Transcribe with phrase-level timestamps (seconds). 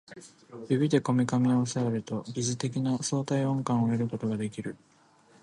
[0.67, 4.75] 指でこめかみを抑えると疑似的な相対音感を得ることができる